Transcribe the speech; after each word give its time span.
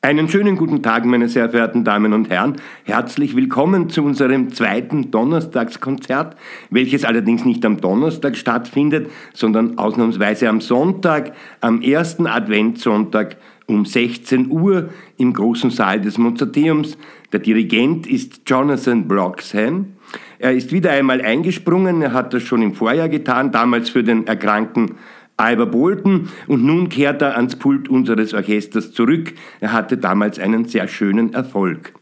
Einen 0.00 0.28
schönen 0.28 0.54
guten 0.54 0.80
Tag, 0.80 1.04
meine 1.06 1.28
sehr 1.28 1.50
verehrten 1.50 1.82
Damen 1.82 2.12
und 2.12 2.30
Herren. 2.30 2.54
Herzlich 2.84 3.34
willkommen 3.34 3.90
zu 3.90 4.04
unserem 4.04 4.52
zweiten 4.52 5.10
Donnerstagskonzert, 5.10 6.36
welches 6.70 7.04
allerdings 7.04 7.44
nicht 7.44 7.66
am 7.66 7.80
Donnerstag 7.80 8.36
stattfindet, 8.36 9.10
sondern 9.34 9.76
ausnahmsweise 9.76 10.48
am 10.48 10.60
Sonntag, 10.60 11.32
am 11.60 11.82
ersten 11.82 12.28
Adventssonntag 12.28 13.38
um 13.66 13.84
16 13.84 14.52
Uhr 14.52 14.90
im 15.16 15.32
großen 15.32 15.70
Saal 15.70 16.00
des 16.00 16.16
Mozarteums. 16.16 16.96
Der 17.32 17.40
Dirigent 17.40 18.06
ist 18.06 18.42
Jonathan 18.46 19.08
Broxham. 19.08 19.94
Er 20.38 20.52
ist 20.52 20.70
wieder 20.70 20.92
einmal 20.92 21.20
eingesprungen, 21.20 22.02
er 22.02 22.12
hat 22.12 22.32
das 22.32 22.44
schon 22.44 22.62
im 22.62 22.72
Vorjahr 22.72 23.08
getan, 23.08 23.50
damals 23.50 23.90
für 23.90 24.04
den 24.04 24.28
erkrankten 24.28 24.94
Ivor 25.40 25.66
Bolton 25.66 26.28
und 26.46 26.64
nun 26.64 26.88
kehrt 26.88 27.22
er 27.22 27.36
ans 27.36 27.56
Pult 27.56 27.88
unseres 27.88 28.34
Orchesters 28.34 28.92
zurück. 28.92 29.34
Er 29.60 29.72
hatte 29.72 29.96
damals 29.96 30.38
einen 30.38 30.64
sehr 30.64 30.88
schönen 30.88 31.32
Erfolg. 31.32 31.94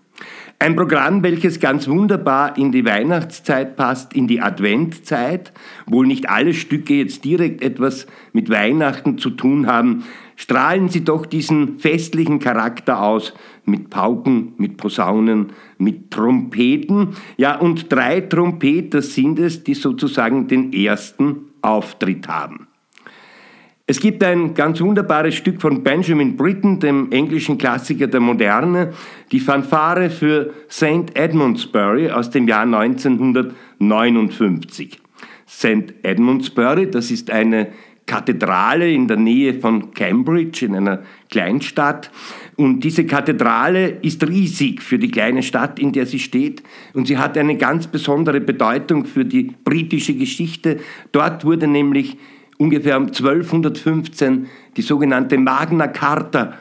Ein 0.58 0.74
Programm, 0.74 1.22
welches 1.22 1.60
ganz 1.60 1.86
wunderbar 1.86 2.56
in 2.56 2.72
die 2.72 2.86
Weihnachtszeit 2.86 3.76
passt, 3.76 4.14
in 4.14 4.26
die 4.26 4.40
Adventzeit, 4.40 5.52
wohl 5.84 6.06
nicht 6.06 6.30
alle 6.30 6.54
Stücke 6.54 6.94
jetzt 6.94 7.26
direkt 7.26 7.62
etwas 7.62 8.06
mit 8.32 8.48
Weihnachten 8.48 9.18
zu 9.18 9.28
tun 9.28 9.66
haben, 9.66 10.04
strahlen 10.34 10.88
sie 10.88 11.04
doch 11.04 11.26
diesen 11.26 11.78
festlichen 11.78 12.38
Charakter 12.38 13.02
aus 13.02 13.34
mit 13.66 13.90
Pauken, 13.90 14.54
mit 14.56 14.78
Posaunen, 14.78 15.52
mit 15.76 16.10
Trompeten. 16.10 17.08
Ja, 17.36 17.58
und 17.58 17.92
drei 17.92 18.22
Trompeter 18.22 19.02
sind 19.02 19.38
es, 19.38 19.62
die 19.62 19.74
sozusagen 19.74 20.48
den 20.48 20.72
ersten 20.72 21.50
Auftritt 21.60 22.28
haben. 22.28 22.66
Es 23.88 24.00
gibt 24.00 24.24
ein 24.24 24.54
ganz 24.54 24.80
wunderbares 24.80 25.36
Stück 25.36 25.62
von 25.62 25.84
Benjamin 25.84 26.36
Britten, 26.36 26.80
dem 26.80 27.12
englischen 27.12 27.56
Klassiker 27.56 28.08
der 28.08 28.18
Moderne, 28.18 28.92
die 29.30 29.38
Fanfare 29.38 30.10
für 30.10 30.52
St. 30.68 31.14
Edmundsbury 31.14 32.10
aus 32.10 32.30
dem 32.30 32.48
Jahr 32.48 32.62
1959. 32.62 35.00
St. 35.48 35.94
Edmundsbury, 36.02 36.90
das 36.90 37.12
ist 37.12 37.30
eine 37.30 37.68
Kathedrale 38.06 38.90
in 38.90 39.06
der 39.06 39.18
Nähe 39.18 39.54
von 39.54 39.94
Cambridge, 39.94 40.66
in 40.66 40.74
einer 40.74 41.04
Kleinstadt. 41.30 42.10
Und 42.56 42.80
diese 42.80 43.06
Kathedrale 43.06 43.98
ist 44.02 44.26
riesig 44.26 44.82
für 44.82 44.98
die 44.98 45.12
kleine 45.12 45.44
Stadt, 45.44 45.78
in 45.78 45.92
der 45.92 46.06
sie 46.06 46.18
steht. 46.18 46.64
Und 46.92 47.06
sie 47.06 47.18
hat 47.18 47.38
eine 47.38 47.56
ganz 47.56 47.86
besondere 47.86 48.40
Bedeutung 48.40 49.04
für 49.04 49.24
die 49.24 49.54
britische 49.62 50.14
Geschichte. 50.14 50.80
Dort 51.12 51.44
wurde 51.44 51.68
nämlich 51.68 52.16
ungefähr 52.58 52.96
um 52.96 53.06
1215 53.06 54.48
die 54.76 54.82
sogenannte 54.82 55.38
Magna 55.38 55.88
Carta 55.88 56.54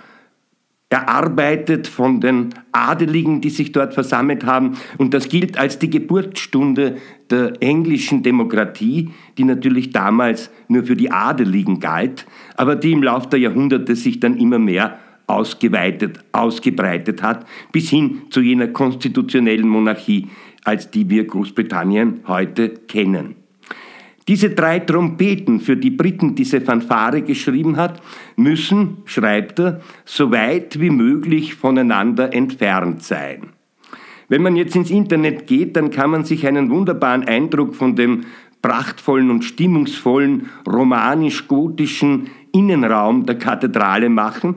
erarbeitet 0.89 1.87
von 1.87 2.21
den 2.21 2.49
Adeligen, 2.71 3.41
die 3.41 3.49
sich 3.49 3.71
dort 3.71 3.93
versammelt 3.93 4.45
haben. 4.45 4.77
Und 4.97 5.13
das 5.13 5.29
gilt 5.29 5.57
als 5.57 5.79
die 5.79 5.89
Geburtsstunde 5.89 6.97
der 7.29 7.53
englischen 7.61 8.21
Demokratie, 8.23 9.09
die 9.37 9.43
natürlich 9.43 9.91
damals 9.91 10.51
nur 10.67 10.83
für 10.83 10.95
die 10.95 11.11
Adeligen 11.11 11.79
galt, 11.79 12.25
aber 12.55 12.75
die 12.75 12.91
im 12.91 13.03
Laufe 13.03 13.29
der 13.29 13.39
Jahrhunderte 13.39 13.95
sich 13.95 14.19
dann 14.19 14.37
immer 14.37 14.59
mehr 14.59 14.99
ausgeweitet, 15.27 16.19
ausgebreitet 16.31 17.23
hat, 17.23 17.47
bis 17.71 17.89
hin 17.89 18.21
zu 18.29 18.41
jener 18.41 18.67
konstitutionellen 18.67 19.67
Monarchie, 19.67 20.27
als 20.63 20.91
die 20.91 21.09
wir 21.09 21.25
Großbritannien 21.25 22.21
heute 22.27 22.69
kennen. 22.69 23.44
Diese 24.27 24.49
drei 24.49 24.79
Trompeten, 24.79 25.59
für 25.59 25.77
die 25.77 25.91
Briten 25.91 26.33
diese 26.33 26.59
Fanfare 26.59 27.21
geschrieben 27.21 27.77
hat, 27.77 28.01
müssen, 28.35 28.97
schreibt 29.05 29.59
er, 29.59 29.81
so 30.03 30.31
weit 30.31 30.79
wie 30.79 30.89
möglich 30.89 31.53
voneinander 31.53 32.33
entfernt 32.33 33.03
sein. 33.03 33.51
Wenn 34.27 34.41
man 34.41 34.55
jetzt 34.55 34.75
ins 34.75 34.89
Internet 34.89 35.45
geht, 35.45 35.75
dann 35.75 35.91
kann 35.91 36.09
man 36.09 36.25
sich 36.25 36.47
einen 36.47 36.71
wunderbaren 36.71 37.23
Eindruck 37.25 37.75
von 37.75 37.95
dem 37.95 38.25
prachtvollen 38.63 39.29
und 39.29 39.43
stimmungsvollen 39.43 40.49
romanisch-gotischen 40.67 42.31
Innenraum 42.51 43.27
der 43.27 43.37
Kathedrale 43.37 44.09
machen. 44.09 44.55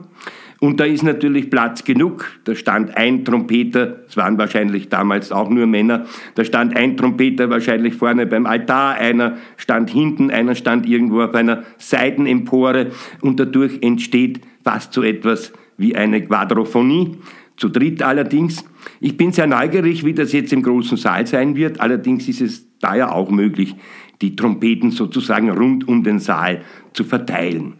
Und 0.59 0.79
da 0.79 0.83
ist 0.83 1.03
natürlich 1.03 1.49
Platz 1.49 1.83
genug. 1.83 2.25
Da 2.43 2.53
stand 2.53 2.97
ein 2.97 3.23
Trompeter, 3.23 3.99
es 4.07 4.17
waren 4.17 4.37
wahrscheinlich 4.37 4.89
damals 4.89 5.31
auch 5.31 5.49
nur 5.49 5.67
Männer, 5.67 6.05
da 6.35 6.43
stand 6.43 6.75
ein 6.75 6.97
Trompeter 6.97 7.49
wahrscheinlich 7.49 7.95
vorne 7.95 8.25
beim 8.25 8.45
Altar, 8.45 8.95
einer 8.95 9.37
stand 9.55 9.89
hinten, 9.89 10.31
einer 10.31 10.55
stand 10.55 10.85
irgendwo 10.85 11.21
auf 11.21 11.33
einer 11.33 11.63
Seitenempore 11.77 12.87
und 13.21 13.39
dadurch 13.39 13.81
entsteht 13.81 14.41
fast 14.63 14.93
so 14.93 15.03
etwas 15.03 15.53
wie 15.77 15.95
eine 15.95 16.21
Quadrophonie. 16.21 17.17
Zu 17.55 17.67
dritt 17.67 18.01
allerdings. 18.01 18.63
Ich 19.01 19.17
bin 19.17 19.33
sehr 19.33 19.47
neugierig, 19.47 20.05
wie 20.05 20.13
das 20.13 20.31
jetzt 20.31 20.53
im 20.53 20.63
großen 20.63 20.95
Saal 20.95 21.27
sein 21.27 21.57
wird. 21.57 21.81
Allerdings 21.81 22.29
ist 22.29 22.39
es 22.39 22.65
da 22.79 22.95
ja 22.95 23.11
auch 23.11 23.31
möglich, 23.31 23.75
die 24.21 24.35
Trompeten 24.35 24.91
sozusagen 24.91 25.49
rund 25.49 25.87
um 25.87 26.03
den 26.03 26.19
Saal 26.19 26.61
zu 26.93 27.03
verteilen. 27.03 27.73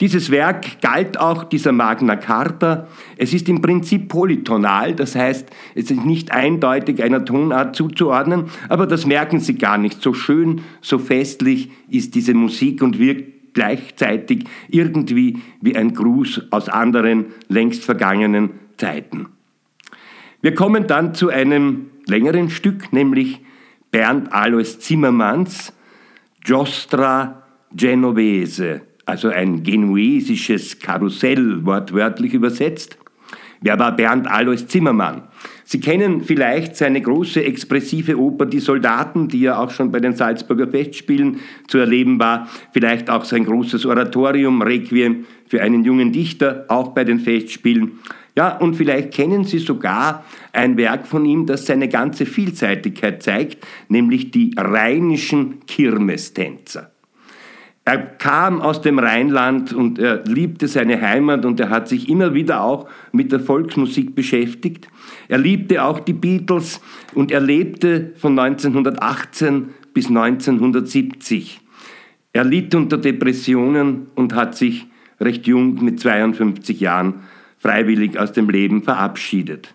Dieses 0.00 0.30
Werk 0.30 0.80
galt 0.80 1.18
auch 1.18 1.44
dieser 1.44 1.72
Magna 1.72 2.14
Carta. 2.14 2.86
Es 3.16 3.32
ist 3.34 3.48
im 3.48 3.60
Prinzip 3.60 4.08
polytonal, 4.08 4.94
das 4.94 5.16
heißt, 5.16 5.50
es 5.74 5.90
ist 5.90 6.04
nicht 6.04 6.30
eindeutig 6.30 7.02
einer 7.02 7.24
Tonart 7.24 7.74
zuzuordnen, 7.74 8.44
aber 8.68 8.86
das 8.86 9.06
merken 9.06 9.40
Sie 9.40 9.56
gar 9.56 9.76
nicht. 9.76 10.00
So 10.00 10.14
schön, 10.14 10.62
so 10.80 10.98
festlich 10.98 11.70
ist 11.88 12.14
diese 12.14 12.34
Musik 12.34 12.80
und 12.82 13.00
wirkt 13.00 13.54
gleichzeitig 13.54 14.44
irgendwie 14.68 15.38
wie 15.60 15.74
ein 15.74 15.94
Gruß 15.94 16.52
aus 16.52 16.68
anderen 16.68 17.26
längst 17.48 17.84
vergangenen 17.84 18.50
Zeiten. 18.76 19.26
Wir 20.42 20.54
kommen 20.54 20.86
dann 20.86 21.14
zu 21.14 21.28
einem 21.28 21.90
längeren 22.06 22.50
Stück, 22.50 22.92
nämlich 22.92 23.40
Bernd 23.90 24.32
Alois 24.32 24.78
Zimmermanns 24.78 25.72
Giostra 26.44 27.42
Genovese 27.74 28.87
also 29.08 29.28
ein 29.28 29.62
genuesisches 29.62 30.78
Karussell, 30.78 31.64
wortwörtlich 31.64 32.34
übersetzt. 32.34 32.98
Wer 33.60 33.78
war 33.78 33.96
Bernd 33.96 34.30
Alois 34.30 34.66
Zimmermann? 34.66 35.22
Sie 35.64 35.80
kennen 35.80 36.22
vielleicht 36.22 36.76
seine 36.76 37.00
große 37.00 37.42
expressive 37.42 38.18
Oper 38.18 38.46
Die 38.46 38.60
Soldaten, 38.60 39.28
die 39.28 39.40
ja 39.40 39.58
auch 39.58 39.70
schon 39.70 39.90
bei 39.90 39.98
den 39.98 40.14
Salzburger 40.14 40.68
Festspielen 40.68 41.40
zu 41.66 41.78
erleben 41.78 42.20
war. 42.20 42.48
Vielleicht 42.72 43.10
auch 43.10 43.24
sein 43.24 43.44
großes 43.44 43.84
Oratorium 43.86 44.62
Requiem 44.62 45.24
für 45.46 45.62
einen 45.62 45.84
jungen 45.84 46.12
Dichter, 46.12 46.66
auch 46.68 46.88
bei 46.88 47.04
den 47.04 47.18
Festspielen. 47.18 47.98
Ja, 48.36 48.56
und 48.58 48.76
vielleicht 48.76 49.12
kennen 49.12 49.42
Sie 49.44 49.58
sogar 49.58 50.24
ein 50.52 50.76
Werk 50.76 51.06
von 51.06 51.24
ihm, 51.24 51.46
das 51.46 51.66
seine 51.66 51.88
ganze 51.88 52.24
Vielseitigkeit 52.26 53.22
zeigt, 53.22 53.66
nämlich 53.88 54.30
die 54.30 54.54
rheinischen 54.56 55.66
Kirmestänzer. 55.66 56.92
Er 57.88 57.96
kam 57.96 58.60
aus 58.60 58.82
dem 58.82 58.98
Rheinland 58.98 59.72
und 59.72 59.98
er 59.98 60.22
liebte 60.24 60.68
seine 60.68 61.00
Heimat 61.00 61.46
und 61.46 61.58
er 61.58 61.70
hat 61.70 61.88
sich 61.88 62.10
immer 62.10 62.34
wieder 62.34 62.62
auch 62.62 62.86
mit 63.12 63.32
der 63.32 63.40
Volksmusik 63.40 64.14
beschäftigt. 64.14 64.88
Er 65.28 65.38
liebte 65.38 65.82
auch 65.82 65.98
die 65.98 66.12
Beatles 66.12 66.82
und 67.14 67.32
er 67.32 67.40
lebte 67.40 68.12
von 68.16 68.38
1918 68.38 69.70
bis 69.94 70.08
1970. 70.08 71.62
Er 72.34 72.44
litt 72.44 72.74
unter 72.74 72.98
Depressionen 72.98 74.08
und 74.14 74.34
hat 74.34 74.54
sich 74.54 74.86
recht 75.18 75.46
jung 75.46 75.82
mit 75.82 75.98
52 75.98 76.80
Jahren 76.80 77.20
freiwillig 77.56 78.18
aus 78.18 78.32
dem 78.32 78.50
Leben 78.50 78.82
verabschiedet. 78.82 79.74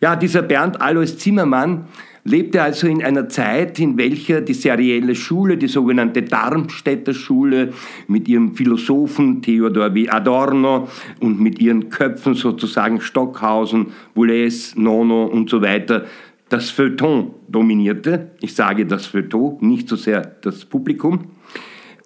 Ja, 0.00 0.16
dieser 0.16 0.42
Bernd 0.42 0.80
Alois 0.80 1.16
Zimmermann 1.16 1.84
lebte 2.26 2.62
also 2.62 2.86
in 2.86 3.02
einer 3.02 3.28
Zeit, 3.28 3.78
in 3.78 3.96
welcher 3.96 4.40
die 4.40 4.54
serielle 4.54 5.14
Schule, 5.14 5.56
die 5.56 5.68
sogenannte 5.68 6.22
Darmstädter 6.22 7.14
Schule, 7.14 7.72
mit 8.08 8.28
ihrem 8.28 8.54
Philosophen 8.54 9.42
Theodor 9.42 9.94
W. 9.94 10.08
Adorno 10.08 10.88
und 11.20 11.40
mit 11.40 11.60
ihren 11.60 11.88
Köpfen 11.88 12.34
sozusagen 12.34 13.00
Stockhausen, 13.00 13.92
Boulez, 14.14 14.74
Nono 14.76 15.26
und 15.26 15.48
so 15.48 15.62
weiter, 15.62 16.06
das 16.48 16.70
Feuilleton 16.70 17.30
dominierte. 17.48 18.30
Ich 18.40 18.54
sage 18.54 18.86
das 18.86 19.06
Feuilleton, 19.06 19.58
nicht 19.60 19.88
so 19.88 19.96
sehr 19.96 20.22
das 20.42 20.64
Publikum. 20.64 21.30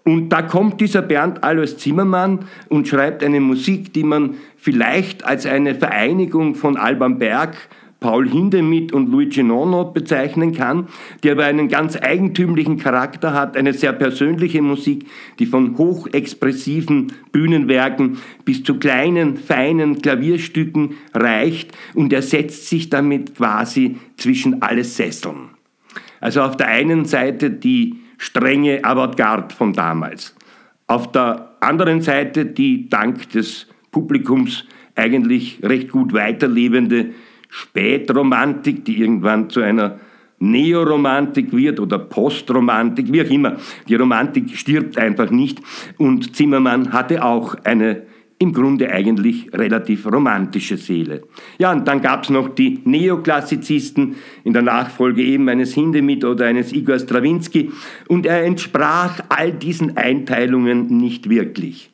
Und 0.05 0.31
da 0.31 0.43
kommt 0.43 0.81
dieser 0.81 1.03
Bernd 1.03 1.45
Alois 1.45 1.77
Zimmermann 1.77 2.41
und 2.69 2.89
schreibt 2.89 3.23
eine 3.23 3.41
Musik, 3.41 3.93
die 3.93 4.03
man 4.03 4.37
vielleicht 4.57 5.25
als 5.25 5.45
eine 5.45 5.75
Vereinigung 5.75 6.55
von 6.55 6.77
Alban 6.77 7.19
Berg, 7.19 7.57
Paul 8.01 8.29
Hindemith 8.29 8.93
und 8.93 9.11
Luigi 9.11 9.43
Nono 9.43 9.85
bezeichnen 9.85 10.53
kann, 10.53 10.89
die 11.23 11.31
aber 11.31 11.45
einen 11.45 11.69
ganz 11.69 11.97
eigentümlichen 11.97 12.79
Charakter 12.79 13.35
hat, 13.35 13.59
eine 13.59 13.75
sehr 13.75 13.93
persönliche 13.93 14.63
Musik, 14.63 15.07
die 15.39 15.45
von 15.45 15.77
hochexpressiven 15.77 17.13
Bühnenwerken 17.31 18.19
bis 18.47 18.65
zu 18.65 18.79
kleinen, 18.79 19.37
feinen 19.37 20.01
Klavierstücken 20.01 20.95
reicht 21.13 21.77
und 21.95 22.13
er 22.13 22.23
setzt 22.23 22.69
sich 22.69 22.89
damit 22.89 23.37
quasi 23.37 23.99
zwischen 24.17 24.63
alle 24.63 24.85
Sesseln. 24.85 25.51
Also 26.21 26.41
auf 26.41 26.57
der 26.57 26.69
einen 26.69 27.05
Seite 27.05 27.51
die 27.51 27.97
strenge 28.17 28.83
Avantgarde 28.85 29.55
von 29.55 29.75
damals, 29.75 30.35
auf 30.87 31.13
der 31.13 31.57
anderen 31.61 32.01
Seite 32.01 32.47
die 32.47 32.89
dank 32.89 33.29
des 33.31 33.67
Publikums 33.91 34.65
eigentlich 34.95 35.61
recht 35.63 35.91
gut 35.91 36.13
weiterlebende 36.13 37.11
Spätromantik, 37.51 38.85
die 38.85 39.01
irgendwann 39.01 39.51
zu 39.51 39.61
einer 39.61 39.99
Neoromantik 40.41 41.53
wird 41.53 41.81
oder 41.81 41.99
Postromantik, 41.99 43.13
wie 43.13 43.23
auch 43.23 43.31
immer. 43.31 43.57
Die 43.89 43.95
Romantik 43.95 44.57
stirbt 44.57 44.97
einfach 44.97 45.31
nicht 45.31 45.61
und 45.99 46.35
Zimmermann 46.35 46.93
hatte 46.93 47.23
auch 47.23 47.55
eine 47.65 48.03
im 48.43 48.55
Grunde 48.55 48.91
eigentlich 48.91 49.53
relativ 49.53 50.07
romantische 50.07 50.79
Seele. 50.79 51.25
Ja, 51.59 51.73
und 51.73 51.87
dann 51.87 52.01
gab 52.01 52.25
es 52.25 52.31
noch 52.31 52.49
die 52.49 52.81
Neoklassizisten 52.85 54.15
in 54.45 54.55
der 54.55 54.63
Nachfolge 54.63 55.23
eben 55.23 55.47
eines 55.51 55.75
Hindemith 55.75 56.25
oder 56.25 56.47
eines 56.47 56.73
Igor 56.73 56.99
Strawinski 56.99 57.71
und 58.09 58.25
er 58.25 58.43
entsprach 58.45 59.21
all 59.29 59.53
diesen 59.53 59.99
Einteilungen 59.99 60.87
nicht 60.87 61.29
wirklich. 61.29 61.91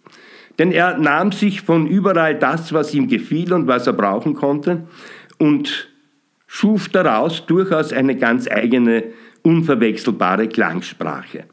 Denn 0.61 0.70
er 0.70 0.97
nahm 0.99 1.32
sich 1.32 1.62
von 1.62 1.88
überall 1.88 2.37
das, 2.37 2.73
was 2.73 2.94
ihm 2.94 3.09
gefiel 3.09 3.52
und 3.52 3.67
was 3.67 3.88
er 3.88 3.93
brauchen 3.93 4.35
konnte 4.35 4.85
und 5.38 5.88
schuf 6.47 6.88
daraus 6.88 7.47
durchaus 7.47 7.93
eine 7.93 8.17
ganz 8.17 8.49
eigene, 8.49 9.05
unverwechselbare 9.43 10.49
Klangsprache. 10.49 11.44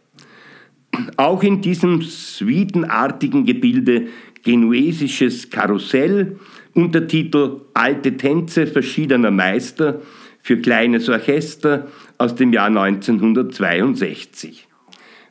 Auch 1.17 1.43
in 1.43 1.61
diesem 1.61 2.01
suitenartigen 2.01 3.45
Gebilde 3.45 4.07
Genuesisches 4.43 5.49
Karussell, 5.49 6.37
Untertitel 6.73 7.61
Alte 7.73 8.17
Tänze 8.17 8.67
verschiedener 8.67 9.31
Meister 9.31 10.01
für 10.41 10.57
kleines 10.57 11.07
Orchester 11.07 11.87
aus 12.17 12.35
dem 12.35 12.51
Jahr 12.51 12.67
1962. 12.67 14.67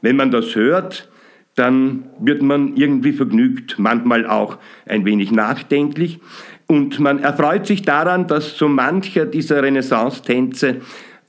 Wenn 0.00 0.16
man 0.16 0.30
das 0.30 0.54
hört, 0.54 1.10
dann 1.54 2.04
wird 2.18 2.42
man 2.42 2.76
irgendwie 2.76 3.12
vergnügt, 3.12 3.78
manchmal 3.78 4.26
auch 4.26 4.58
ein 4.86 5.04
wenig 5.04 5.32
nachdenklich. 5.32 6.20
Und 6.66 6.98
man 6.98 7.18
erfreut 7.18 7.66
sich 7.66 7.82
daran, 7.82 8.26
dass 8.26 8.56
so 8.56 8.68
mancher 8.68 9.26
dieser 9.26 9.62
Renaissance-Tänze 9.62 10.76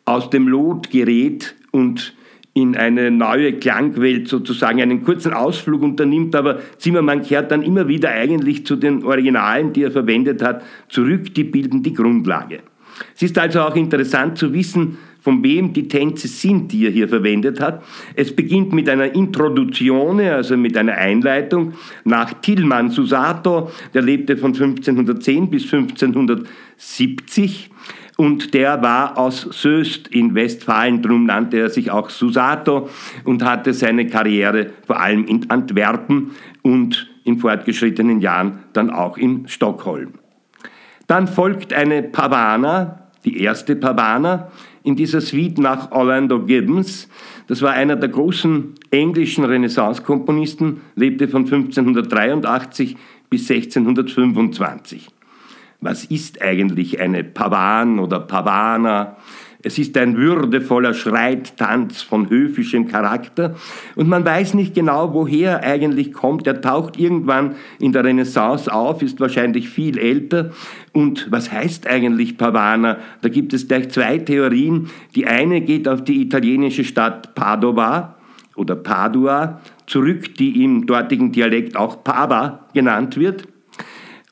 aus 0.06 0.30
dem 0.30 0.48
Lot 0.48 0.90
gerät 0.90 1.56
und 1.72 2.14
in 2.54 2.78
eine 2.78 3.10
neue 3.10 3.54
Klangwelt 3.54 4.28
sozusagen 4.28 4.80
einen 4.80 5.04
kurzen 5.04 5.34
Ausflug 5.34 5.82
unternimmt, 5.82 6.36
aber 6.36 6.60
Zimmermann 6.78 7.24
kehrt 7.24 7.52
dann 7.52 7.64
immer 7.64 7.88
wieder 7.88 8.10
eigentlich 8.12 8.66
zu 8.66 8.76
den 8.76 9.04
Originalen, 9.04 9.74
die 9.74 9.84
er 9.84 9.92
verwendet 9.92 10.44
hat, 10.44 10.64
zurück, 10.88 11.34
die 11.34 11.46
bilden 11.46 11.82
die 11.82 11.94
Grundlage. 11.94 12.60
Es 13.16 13.24
ist 13.24 13.40
also 13.40 13.62
auch 13.62 13.76
interessant 13.76 14.38
zu 14.38 14.54
wissen, 14.54 15.00
von 15.24 15.42
wem 15.42 15.74
die 15.74 15.88
Tänze 15.88 16.28
sind, 16.28 16.72
die 16.72 16.86
er 16.86 16.92
hier 16.92 17.08
verwendet 17.08 17.62
hat. 17.62 17.82
Es 18.16 18.36
beginnt 18.36 18.74
mit 18.74 18.90
einer 18.90 19.16
Introduzione, 19.16 20.34
also 20.36 20.58
mit 20.58 20.78
einer 20.78 20.94
Einleitung, 20.94 21.74
nach 22.04 22.34
Tillmann 22.42 22.90
Susato, 22.90 23.72
der 23.94 24.02
lebte 24.02 24.36
von 24.36 24.52
1510 24.52 25.50
bis 25.50 25.64
1570 25.74 27.72
und 28.18 28.54
der 28.54 28.82
war 28.82 29.18
aus 29.18 29.48
Söst 29.52 30.10
in 30.10 30.36
Westfalen, 30.36 31.02
darum 31.02 31.26
nannte 31.26 31.58
er 31.58 31.70
sich 31.70 31.90
auch 31.90 32.10
Susato 32.10 32.90
und 33.24 33.44
hatte 33.44 33.74
seine 33.74 34.08
Karriere 34.08 34.72
vor 34.86 35.00
allem 35.00 35.26
in 35.26 35.50
Antwerpen 35.50 36.32
und 36.62 37.10
in 37.24 37.40
fortgeschrittenen 37.40 38.20
Jahren 38.20 38.60
dann 38.74 38.90
auch 38.90 39.18
in 39.18 39.48
Stockholm. 39.48 40.16
Dann 41.08 41.28
folgt 41.28 41.74
eine 41.74 42.04
Pavana, 42.04 43.10
die 43.26 43.42
erste 43.42 43.76
Pavana, 43.76 44.52
in 44.84 44.96
dieser 44.96 45.22
Suite 45.22 45.58
nach 45.58 45.92
Orlando 45.92 46.40
Gibbons. 46.46 47.08
Das 47.48 47.62
war 47.62 47.72
einer 47.72 47.96
der 47.96 48.10
großen 48.10 48.74
englischen 48.92 49.46
Renaissance-Komponisten, 49.46 50.82
lebte 50.96 51.28
von 51.28 51.44
1583 51.46 52.98
bis 53.30 53.50
1625. 53.50 55.08
Was 55.82 56.06
ist 56.06 56.42
eigentlich 56.42 57.02
eine 57.02 57.24
Pavan 57.24 58.00
oder 58.00 58.20
Pavana? 58.22 59.18
Es 59.66 59.78
ist 59.80 59.98
ein 59.98 60.18
würdevoller 60.18 60.94
Schreittanz 60.94 62.02
von 62.02 62.30
höfischem 62.30 62.86
Charakter 62.90 63.56
und 63.96 64.10
man 64.10 64.26
weiß 64.26 64.56
nicht 64.56 64.76
genau, 64.76 65.14
woher 65.14 65.60
er 65.60 65.72
eigentlich 65.72 66.12
kommt. 66.12 66.46
Er 66.48 66.60
taucht 66.60 67.00
irgendwann 67.00 67.56
in 67.80 67.94
der 67.94 68.04
Renaissance 68.04 68.72
auf, 68.72 69.02
ist 69.02 69.22
wahrscheinlich 69.22 69.70
viel 69.70 69.98
älter. 69.98 70.52
Und 70.92 71.32
was 71.32 71.50
heißt 71.50 71.88
eigentlich 71.88 72.38
Pavana? 72.38 72.98
Da 73.22 73.30
gibt 73.30 73.54
es 73.54 73.70
gleich 73.70 73.90
zwei 73.90 74.18
Theorien. 74.18 74.90
Die 75.16 75.28
eine 75.28 75.62
geht 75.62 75.88
auf 75.88 76.04
die 76.04 76.22
italienische 76.22 76.84
Stadt 76.84 77.34
Padova 77.34 78.18
oder 78.58 78.76
Padua 78.76 79.62
zurück, 79.88 80.36
die 80.36 80.62
im 80.62 80.86
dortigen 80.86 81.32
Dialekt 81.32 81.78
auch 81.78 82.04
Pava 82.04 82.68
genannt 82.74 83.16
wird. 83.16 83.48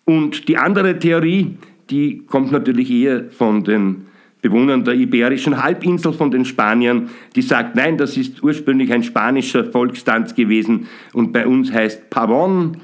Und 0.03 0.49
die 0.49 0.57
andere 0.57 0.99
Theorie, 0.99 1.55
die 1.89 2.25
kommt 2.25 2.51
natürlich 2.51 2.91
eher 2.91 3.31
von 3.31 3.63
den 3.63 4.10
Bewohnern 4.41 4.83
der 4.83 4.95
iberischen 4.95 5.61
Halbinsel, 5.61 6.13
von 6.13 6.31
den 6.31 6.45
Spaniern, 6.45 7.09
die 7.35 7.41
sagt, 7.41 7.75
nein, 7.75 7.97
das 7.97 8.17
ist 8.17 8.41
ursprünglich 8.43 8.91
ein 8.91 9.03
spanischer 9.03 9.65
Volkstanz 9.65 10.33
gewesen 10.33 10.87
und 11.13 11.31
bei 11.31 11.45
uns 11.45 11.71
heißt 11.71 12.09
Pavon 12.09 12.77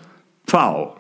Pfau. 0.45 0.98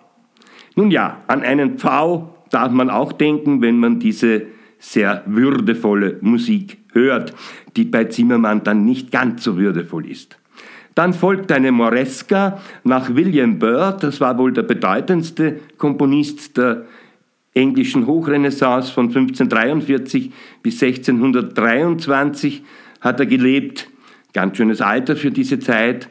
Nun 0.75 0.91
ja, 0.91 1.23
an 1.27 1.43
einen 1.43 1.77
Pfau 1.77 2.35
darf 2.49 2.71
man 2.71 2.89
auch 2.89 3.11
denken, 3.11 3.61
wenn 3.61 3.77
man 3.77 3.99
diese 3.99 4.43
sehr 4.79 5.23
würdevolle 5.25 6.17
Musik 6.21 6.77
hört, 6.91 7.33
die 7.75 7.85
bei 7.85 8.05
Zimmermann 8.05 8.63
dann 8.63 8.85
nicht 8.85 9.11
ganz 9.11 9.43
so 9.43 9.57
würdevoll 9.57 10.09
ist. 10.09 10.37
Dann 10.95 11.13
folgt 11.13 11.51
eine 11.51 11.71
Moresca 11.71 12.59
nach 12.83 13.13
William 13.13 13.59
Byrd, 13.59 14.01
das 14.01 14.19
war 14.19 14.37
wohl 14.39 14.51
der 14.51 14.63
bedeutendste 14.63 15.59
Komponist 15.77 16.57
der 16.57 16.85
englischen 17.57 18.07
Hochrenaissance 18.07 18.91
von 18.91 19.07
1543 19.07 20.31
bis 20.61 20.81
1623 20.81 22.63
hat 23.01 23.19
er 23.19 23.25
gelebt. 23.25 23.89
Ganz 24.33 24.57
schönes 24.57 24.81
Alter 24.81 25.15
für 25.15 25.31
diese 25.31 25.59
Zeit. 25.59 26.09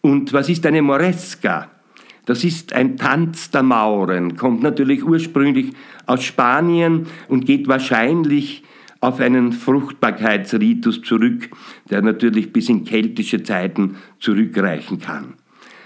Und 0.00 0.32
was 0.32 0.48
ist 0.48 0.64
eine 0.66 0.82
Moresca? 0.82 1.70
Das 2.24 2.42
ist 2.42 2.72
ein 2.72 2.96
Tanz 2.96 3.50
der 3.50 3.62
Mauren, 3.62 4.36
kommt 4.36 4.60
natürlich 4.62 5.04
ursprünglich 5.04 5.72
aus 6.06 6.24
Spanien 6.24 7.06
und 7.28 7.46
geht 7.46 7.68
wahrscheinlich 7.68 8.64
auf 9.00 9.20
einen 9.20 9.52
Fruchtbarkeitsritus 9.52 11.02
zurück, 11.02 11.48
der 11.88 12.02
natürlich 12.02 12.52
bis 12.52 12.68
in 12.68 12.84
keltische 12.84 13.44
Zeiten 13.44 13.96
zurückreichen 14.18 14.98
kann. 14.98 15.34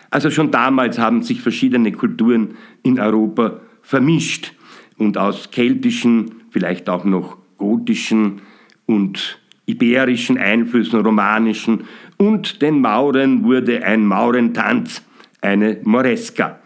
Also 0.09 0.31
schon 0.31 0.51
damals 0.51 0.99
haben 0.99 1.23
sich 1.23 1.43
verschiedene 1.43 1.93
Kulturen 1.93 2.57
in 2.83 2.99
Europa 2.99 3.61
vermischt 3.83 4.55
und 5.01 5.17
aus 5.19 5.51
keltischen, 5.51 6.43
vielleicht 6.51 6.89
auch 6.89 7.05
noch 7.05 7.39
gotischen 7.57 8.43
und 8.87 9.41
iberischen 9.67 10.37
Einflüssen, 10.39 11.01
romanischen 11.01 11.85
und 12.19 12.61
den 12.61 12.81
Mauren 12.81 13.45
wurde 13.45 13.83
ein 13.85 14.05
Maurentanz, 14.05 15.03
eine 15.41 15.79
Moresca. 15.85 16.59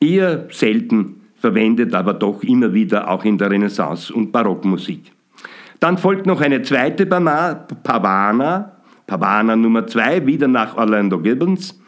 Eher 0.00 0.48
selten 0.50 1.20
verwendet, 1.36 1.94
aber 1.94 2.14
doch 2.14 2.42
immer 2.42 2.74
wieder 2.74 3.08
auch 3.08 3.24
in 3.24 3.38
der 3.38 3.50
Renaissance- 3.50 4.12
und 4.12 4.32
Barockmusik. 4.32 5.12
Dann 5.78 5.98
folgt 5.98 6.26
noch 6.26 6.40
eine 6.40 6.62
zweite 6.62 7.06
Pavana, 7.06 8.72
Pavana 9.06 9.56
Nummer 9.56 9.86
zwei, 9.86 10.26
wieder 10.26 10.48
nach 10.48 10.76
Orlando 10.76 11.20
Gibbons. 11.20 11.80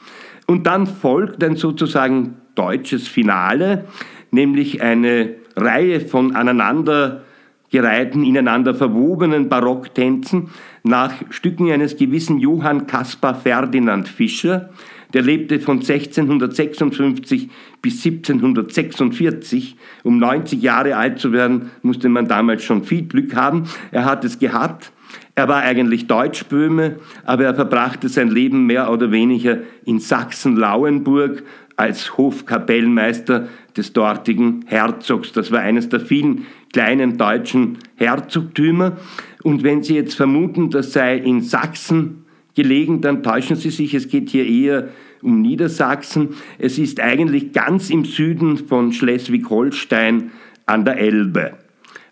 Und 0.46 0.66
dann 0.66 0.86
folgt 0.86 1.42
ein 1.42 1.56
sozusagen 1.56 2.36
deutsches 2.54 3.08
Finale, 3.08 3.86
nämlich 4.30 4.82
eine 4.82 5.39
Reihe 5.56 6.00
von 6.00 6.34
aneinandergereihten, 6.34 8.24
ineinander 8.24 8.74
verwobenen 8.74 9.48
Barocktänzen 9.48 10.50
nach 10.82 11.12
Stücken 11.30 11.70
eines 11.70 11.96
gewissen 11.96 12.38
Johann 12.38 12.86
Caspar 12.86 13.34
Ferdinand 13.34 14.08
Fischer, 14.08 14.70
der 15.12 15.22
lebte 15.22 15.58
von 15.58 15.78
1656 15.78 17.48
bis 17.82 18.04
1746. 18.04 19.76
Um 20.04 20.18
90 20.18 20.62
Jahre 20.62 20.96
alt 20.96 21.18
zu 21.18 21.32
werden, 21.32 21.70
musste 21.82 22.08
man 22.08 22.28
damals 22.28 22.62
schon 22.62 22.84
viel 22.84 23.02
Glück 23.02 23.34
haben. 23.34 23.64
Er 23.90 24.04
hat 24.04 24.24
es 24.24 24.38
gehabt. 24.38 24.92
Er 25.34 25.48
war 25.48 25.62
eigentlich 25.62 26.06
Deutschböhme, 26.06 26.96
aber 27.24 27.44
er 27.44 27.54
verbrachte 27.54 28.08
sein 28.08 28.28
Leben 28.28 28.66
mehr 28.66 28.92
oder 28.92 29.10
weniger 29.10 29.58
in 29.84 29.98
Sachsen-Lauenburg 29.98 31.42
als 31.76 32.16
Hofkapellmeister 32.16 33.48
des 33.76 33.92
dortigen 33.92 34.64
Herzogs. 34.66 35.32
Das 35.32 35.50
war 35.52 35.60
eines 35.60 35.88
der 35.88 36.00
vielen 36.00 36.46
kleinen 36.72 37.18
deutschen 37.18 37.78
Herzogtümer. 37.96 38.96
Und 39.42 39.62
wenn 39.62 39.82
Sie 39.82 39.94
jetzt 39.94 40.14
vermuten, 40.14 40.70
das 40.70 40.92
sei 40.92 41.16
in 41.16 41.40
Sachsen 41.40 42.24
gelegen, 42.54 43.00
dann 43.00 43.22
täuschen 43.22 43.56
Sie 43.56 43.70
sich, 43.70 43.94
es 43.94 44.08
geht 44.08 44.30
hier 44.30 44.46
eher 44.46 44.88
um 45.22 45.42
Niedersachsen. 45.42 46.30
Es 46.58 46.78
ist 46.78 47.00
eigentlich 47.00 47.52
ganz 47.52 47.90
im 47.90 48.04
Süden 48.04 48.56
von 48.56 48.92
Schleswig-Holstein 48.92 50.30
an 50.66 50.84
der 50.84 50.98
Elbe. 50.98 51.52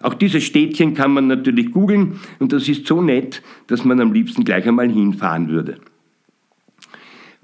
Auch 0.01 0.15
dieses 0.15 0.45
Städtchen 0.45 0.95
kann 0.95 1.13
man 1.13 1.27
natürlich 1.27 1.73
googeln 1.73 2.21
und 2.39 2.53
das 2.53 2.69
ist 2.69 2.87
so 2.87 3.03
nett, 3.03 3.43
dass 3.67 3.85
man 3.85 4.01
am 4.01 4.13
liebsten 4.13 4.45
gleich 4.45 4.67
einmal 4.67 4.89
hinfahren 4.89 5.49
würde. 5.49 5.79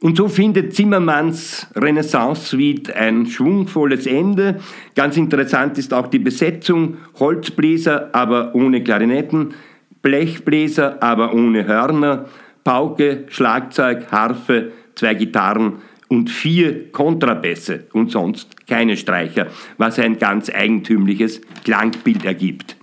Und 0.04 0.18
so 0.18 0.28
findet 0.28 0.74
Zimmermanns 0.74 1.66
Renaissance-Suite 1.74 2.94
ein 2.94 3.24
schwungvolles 3.24 4.06
Ende. 4.06 4.60
Ganz 4.94 5.16
interessant 5.16 5.78
ist 5.78 5.94
auch 5.94 6.08
die 6.08 6.18
Besetzung. 6.18 6.98
Holzbläser, 7.18 8.10
aber 8.12 8.54
ohne 8.54 8.84
Klarinetten. 8.84 9.54
Blechbläser, 10.02 11.02
aber 11.02 11.32
ohne 11.32 11.66
Hörner. 11.66 12.26
Pauke, 12.64 13.24
Schlagzeug, 13.28 14.12
Harfe, 14.12 14.72
zwei 14.94 15.14
Gitarren 15.14 15.76
und 16.08 16.28
vier 16.28 16.92
Kontrabässe 16.92 17.84
und 17.94 18.10
sonst 18.10 18.66
keine 18.66 18.98
Streicher, 18.98 19.46
was 19.78 19.98
ein 19.98 20.18
ganz 20.18 20.50
eigentümliches 20.50 21.40
Klangbild 21.64 22.26
ergibt. 22.26 22.76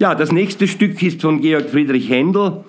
Ja, 0.00 0.16
das 0.16 0.32
nächste 0.32 0.66
Stück 0.66 1.00
ist 1.04 1.22
von 1.22 1.40
Georg 1.40 1.70
Friedrich 1.70 2.10
Händel. 2.10 2.64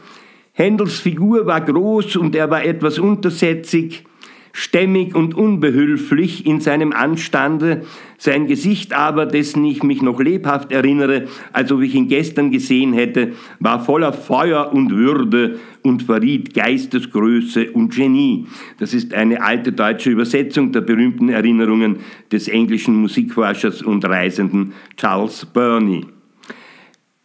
Händels 0.56 1.00
Figur 1.00 1.48
war 1.48 1.62
groß 1.62 2.16
und 2.18 2.36
er 2.36 2.48
war 2.52 2.64
etwas 2.64 3.00
untersetzig, 3.00 4.04
stämmig 4.52 5.16
und 5.16 5.34
unbehülflich 5.34 6.46
in 6.46 6.62
seinem 6.62 6.94
Anstande, 6.94 7.88
sein 8.20 8.46
Gesicht 8.46 8.94
aber, 8.94 9.26
dessen 9.26 9.66
ich 9.66 9.82
mich 9.82 10.04
noch 10.04 10.20
lebhaft 10.20 10.72
erinnere, 10.72 11.24
als 11.54 11.72
ob 11.72 11.82
ich 11.82 11.96
ihn 11.96 12.08
gestern 12.08 12.52
gesehen 12.52 12.94
hätte, 12.94 13.32
war 13.60 13.84
voller 13.84 14.14
Feuer 14.14 14.72
und 14.72 14.92
Würde 14.92 15.60
und 15.82 16.04
verriet 16.04 16.54
Geistesgröße 16.54 17.72
und 17.72 17.96
Genie. 17.96 18.46
Das 18.78 18.94
ist 18.94 19.12
eine 19.16 19.42
alte 19.42 19.72
deutsche 19.72 20.12
Übersetzung 20.12 20.72
der 20.72 20.82
berühmten 20.82 21.30
Erinnerungen 21.30 21.98
des 22.32 22.48
englischen 22.48 22.96
Musikforschers 22.96 23.82
und 23.82 24.06
Reisenden 24.06 24.74
Charles 24.98 25.48
Burney. 25.48 26.06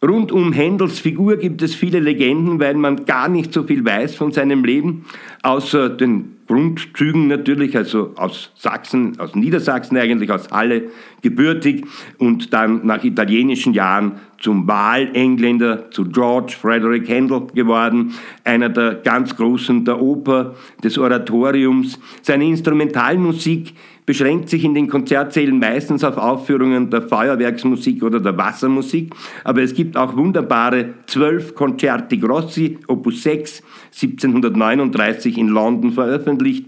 Rund 0.01 0.31
um 0.31 0.53
Händels 0.53 0.99
Figur 0.99 1.35
gibt 1.35 1.61
es 1.61 1.75
viele 1.75 1.99
Legenden, 1.99 2.57
weil 2.57 2.75
man 2.75 3.05
gar 3.05 3.27
nicht 3.27 3.53
so 3.53 3.63
viel 3.63 3.83
weiß 3.83 4.15
von 4.15 4.31
seinem 4.31 4.63
Leben, 4.63 5.05
außer 5.43 5.89
den 5.89 6.37
Grundzügen 6.47 7.27
natürlich, 7.27 7.75
also 7.75 8.13
aus 8.15 8.51
Sachsen, 8.55 9.19
aus 9.19 9.35
Niedersachsen 9.35 9.97
eigentlich, 9.97 10.31
aus 10.31 10.49
Halle 10.51 10.83
gebürtig 11.21 11.85
und 12.17 12.53
dann 12.53 12.85
nach 12.85 13.03
italienischen 13.03 13.73
Jahren 13.73 14.13
zum 14.39 14.65
Wahlengländer, 14.69 15.91
zu 15.91 16.05
George 16.05 16.55
Frederick 16.59 17.09
Handel 17.09 17.47
geworden, 17.53 18.13
einer 18.45 18.69
der 18.69 18.95
ganz 18.95 19.35
Großen 19.35 19.83
der 19.83 20.01
Oper, 20.01 20.55
des 20.81 20.97
Oratoriums. 20.97 21.99
Seine 22.21 22.45
Instrumentalmusik 22.45 23.73
beschränkt 24.09 24.49
sich 24.49 24.63
in 24.63 24.73
den 24.73 24.87
Konzertsälen 24.87 25.59
meistens 25.59 26.03
auf 26.03 26.17
Aufführungen 26.17 26.89
der 26.89 27.03
Feuerwerksmusik 27.03 28.01
oder 28.01 28.19
der 28.19 28.35
Wassermusik, 28.35 29.13
aber 29.43 29.61
es 29.61 29.75
gibt 29.75 29.95
auch 29.95 30.17
wunderbare 30.17 30.95
zwölf 31.05 31.53
Concerti 31.53 32.17
Grossi, 32.17 32.79
Opus 32.87 33.21
6, 33.21 33.61
1739 33.93 35.37
in 35.37 35.49
London 35.49 35.91
veröffentlicht. 35.91 36.65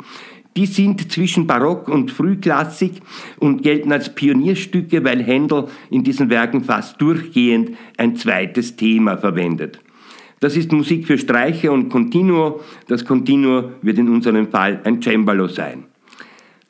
Die 0.56 0.68
sind 0.68 1.12
zwischen 1.12 1.48
Barock 1.48 1.90
und 1.90 2.12
Frühklassik 2.12 3.02
und 3.40 3.64
gelten 3.64 3.92
als 3.92 4.14
Pionierstücke, 4.14 5.04
weil 5.04 5.24
Händel 5.24 5.66
in 5.90 6.04
diesen 6.04 6.30
Werken 6.30 6.64
fast 6.64 7.02
durchgehend 7.02 7.72
ein 7.98 8.18
zweites 8.18 8.76
Thema 8.76 9.18
verwendet. 9.18 9.80
Das 10.40 10.56
ist 10.56 10.72
Musik 10.72 11.08
für 11.08 11.18
Streicher 11.18 11.72
und 11.72 11.90
Continuo. 11.90 12.62
Das 12.88 13.04
Continuo 13.04 13.72
wird 13.82 13.98
in 13.98 14.10
unserem 14.10 14.48
Fall 14.48 14.80
ein 14.84 15.02
Cembalo 15.02 15.48
sein. 15.48 15.86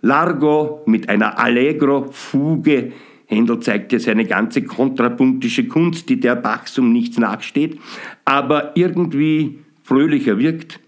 Largo 0.01 0.81
mit 0.85 1.09
einer 1.09 1.39
Allegro-Fuge. 1.39 2.91
Händel 3.27 3.59
zeigt 3.59 3.93
ja 3.93 3.99
seine 3.99 4.25
ganze 4.25 4.63
kontrapunktische 4.63 5.67
Kunst, 5.67 6.09
die 6.09 6.19
der 6.19 6.35
Bachs 6.35 6.77
um 6.77 6.91
nichts 6.91 7.17
nachsteht, 7.17 7.79
aber 8.25 8.71
irgendwie 8.75 9.59
fröhlicher 9.83 10.37
wirkt. 10.37 10.79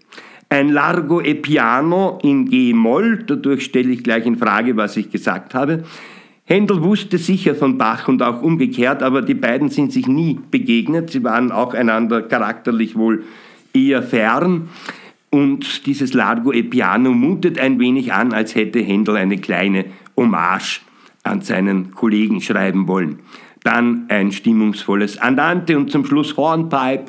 Ein 0.50 0.68
Largo 0.68 1.20
e 1.20 1.34
Piano 1.34 2.18
in 2.22 2.48
G-Moll, 2.48 3.24
dadurch 3.26 3.64
stelle 3.64 3.90
ich 3.90 4.04
gleich 4.04 4.26
in 4.26 4.36
Frage, 4.36 4.76
was 4.76 4.96
ich 4.96 5.10
gesagt 5.10 5.54
habe. 5.54 5.84
Händel 6.44 6.82
wusste 6.82 7.16
sicher 7.16 7.54
von 7.54 7.78
Bach 7.78 8.06
und 8.08 8.22
auch 8.22 8.42
umgekehrt, 8.42 9.02
aber 9.02 9.22
die 9.22 9.34
beiden 9.34 9.70
sind 9.70 9.92
sich 9.92 10.06
nie 10.06 10.38
begegnet. 10.50 11.08
Sie 11.10 11.24
waren 11.24 11.50
auch 11.50 11.72
einander 11.72 12.20
charakterlich 12.20 12.96
wohl 12.96 13.24
eher 13.72 14.02
fern. 14.02 14.68
Und 15.34 15.86
dieses 15.86 16.14
Largo 16.14 16.52
e 16.52 16.62
Piano 16.62 17.10
mutet 17.10 17.58
ein 17.58 17.80
wenig 17.80 18.12
an, 18.12 18.32
als 18.32 18.54
hätte 18.54 18.78
Händel 18.78 19.16
eine 19.16 19.36
kleine 19.36 19.86
Hommage 20.16 20.80
an 21.24 21.40
seinen 21.40 21.90
Kollegen 21.90 22.40
schreiben 22.40 22.86
wollen. 22.86 23.18
Dann 23.64 24.04
ein 24.10 24.30
stimmungsvolles 24.30 25.18
Andante 25.18 25.76
und 25.76 25.90
zum 25.90 26.06
Schluss 26.06 26.36
Hornpipe, 26.36 27.06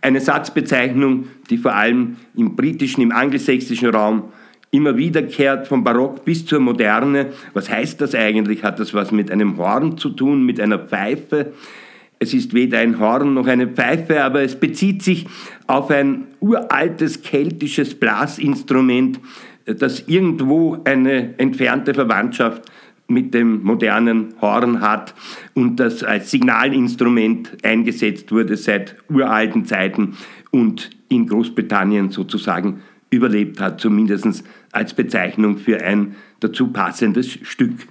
eine 0.00 0.20
Satzbezeichnung, 0.20 1.28
die 1.50 1.56
vor 1.56 1.72
allem 1.72 2.16
im 2.34 2.56
britischen, 2.56 3.00
im 3.00 3.12
angelsächsischen 3.12 3.90
Raum 3.90 4.24
immer 4.72 4.96
wiederkehrt, 4.96 5.68
vom 5.68 5.84
Barock 5.84 6.24
bis 6.24 6.46
zur 6.46 6.58
Moderne. 6.58 7.26
Was 7.54 7.70
heißt 7.70 8.00
das 8.00 8.12
eigentlich? 8.12 8.64
Hat 8.64 8.80
das 8.80 8.92
was 8.92 9.12
mit 9.12 9.30
einem 9.30 9.56
Horn 9.56 9.98
zu 9.98 10.10
tun, 10.10 10.44
mit 10.44 10.58
einer 10.58 10.80
Pfeife? 10.80 11.52
Es 12.18 12.34
ist 12.34 12.52
weder 12.52 12.78
ein 12.78 12.98
Horn 12.98 13.34
noch 13.34 13.46
eine 13.46 13.68
Pfeife, 13.68 14.22
aber 14.22 14.42
es 14.42 14.58
bezieht 14.58 15.02
sich 15.02 15.26
auf 15.66 15.90
ein 15.90 16.26
uraltes 16.40 17.22
keltisches 17.22 17.94
Blasinstrument, 17.94 19.20
das 19.66 20.08
irgendwo 20.08 20.78
eine 20.84 21.38
entfernte 21.38 21.94
Verwandtschaft 21.94 22.62
mit 23.08 23.32
dem 23.34 23.62
modernen 23.62 24.34
Horn 24.40 24.80
hat 24.80 25.14
und 25.54 25.76
das 25.80 26.02
als 26.02 26.30
Signalinstrument 26.30 27.56
eingesetzt 27.64 28.30
wurde 28.32 28.56
seit 28.56 28.96
uralten 29.08 29.64
Zeiten 29.64 30.16
und 30.50 30.90
in 31.08 31.26
Großbritannien 31.26 32.10
sozusagen 32.10 32.80
überlebt 33.10 33.60
hat, 33.60 33.80
zumindest 33.80 34.44
als 34.72 34.92
Bezeichnung 34.92 35.56
für 35.56 35.82
ein 35.82 36.16
dazu 36.40 36.68
passendes 36.68 37.38
Stück. 37.42 37.88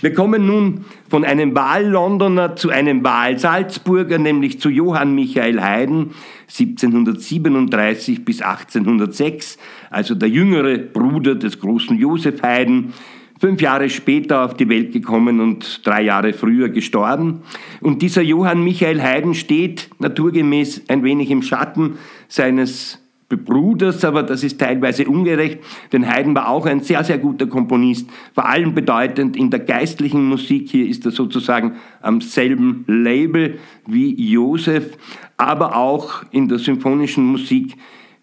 Wir 0.00 0.14
kommen 0.14 0.46
nun 0.46 0.84
von 1.08 1.24
einem 1.24 1.56
Wahl-Londoner 1.56 2.54
zu 2.54 2.70
einem 2.70 3.02
Wahl-Salzburger, 3.02 4.18
nämlich 4.18 4.60
zu 4.60 4.68
Johann 4.70 5.14
Michael 5.14 5.60
Haydn, 5.60 6.12
1737 6.48 8.24
bis 8.24 8.40
1806, 8.40 9.58
also 9.90 10.14
der 10.14 10.28
jüngere 10.28 10.78
Bruder 10.78 11.34
des 11.34 11.58
großen 11.58 11.98
Josef 11.98 12.42
Haydn, 12.42 12.92
fünf 13.40 13.60
Jahre 13.60 13.90
später 13.90 14.44
auf 14.44 14.54
die 14.54 14.68
Welt 14.68 14.92
gekommen 14.92 15.40
und 15.40 15.86
drei 15.86 16.02
Jahre 16.02 16.32
früher 16.32 16.68
gestorben. 16.68 17.42
Und 17.80 18.02
dieser 18.02 18.22
Johann 18.22 18.62
Michael 18.62 19.00
Haydn 19.00 19.34
steht 19.34 19.90
naturgemäß 19.98 20.82
ein 20.88 21.02
wenig 21.02 21.30
im 21.30 21.42
Schatten 21.42 21.98
seines 22.28 23.00
Bruders, 23.36 24.04
aber 24.04 24.22
das 24.22 24.42
ist 24.42 24.58
teilweise 24.58 25.06
ungerecht, 25.06 25.58
denn 25.92 26.10
Haydn 26.10 26.34
war 26.34 26.48
auch 26.48 26.64
ein 26.64 26.80
sehr, 26.80 27.04
sehr 27.04 27.18
guter 27.18 27.46
Komponist, 27.46 28.08
vor 28.34 28.48
allem 28.48 28.74
bedeutend 28.74 29.36
in 29.36 29.50
der 29.50 29.60
geistlichen 29.60 30.24
Musik. 30.24 30.70
Hier 30.70 30.88
ist 30.88 31.04
er 31.04 31.10
sozusagen 31.10 31.72
am 32.00 32.22
selben 32.22 32.84
Label 32.86 33.58
wie 33.86 34.14
Josef, 34.32 34.96
aber 35.36 35.76
auch 35.76 36.24
in 36.30 36.48
der 36.48 36.58
symphonischen 36.58 37.24
Musik 37.24 37.76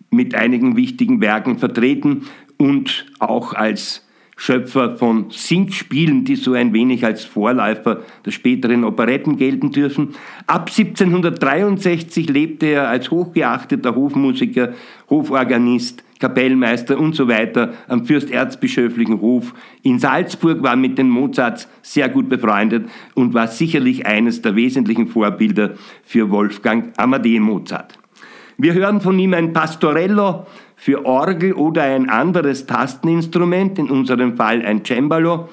mit 0.10 0.34
einigen 0.34 0.76
wichtigen 0.76 1.22
Werken 1.22 1.60
vertreten 1.60 2.24
und 2.58 3.06
auch 3.20 3.54
als 3.54 4.05
Schöpfer 4.38 4.98
von 4.98 5.28
Singspielen, 5.30 6.26
die 6.26 6.36
so 6.36 6.54
ein 6.54 6.74
wenig 6.74 7.06
als 7.06 7.24
Vorläufer 7.24 8.02
der 8.26 8.32
späteren 8.32 8.84
Operetten 8.84 9.38
gelten 9.38 9.72
dürfen. 9.72 10.10
Ab 10.46 10.70
1763 10.70 12.30
lebte 12.30 12.66
er 12.68 12.90
als 12.90 13.12
hochgeachteter 13.12 13.96
Hofmusiker, 13.96 14.74
Hoforganist, 15.10 16.04
Kapellmeister 16.20 17.00
und 17.00 17.16
so 17.16 17.28
weiter 17.28 17.74
am 17.88 18.06
fürsterzbischöflichen 18.06 19.22
Hof 19.22 19.54
in 19.84 20.00
Salzburg, 20.00 20.64
war 20.64 20.76
mit 20.76 20.98
den 20.98 21.10
Mozarts 21.10 21.68
sehr 21.82 22.10
gut 22.10 22.30
befreundet 22.30 22.90
und 23.14 23.34
war 23.34 23.48
sicherlich 23.48 24.06
eines 24.06 24.42
der 24.42 24.56
wesentlichen 24.56 25.08
Vorbilder 25.08 25.76
für 26.04 26.30
Wolfgang 26.30 26.94
Amadee 26.98 27.40
Mozart. 27.40 27.98
Wir 28.58 28.74
hören 28.74 29.02
von 29.02 29.20
ihm 29.20 29.34
ein 29.34 29.52
Pastorello, 29.52 30.48
für 30.76 31.06
Orgel 31.06 31.54
oder 31.54 31.84
ein 31.84 32.10
anderes 32.10 32.66
Tasteninstrument, 32.66 33.80
in 33.80 33.90
unserem 33.90 34.36
Fall 34.36 34.62
ein 34.62 34.84
Cembalo, 34.86 35.50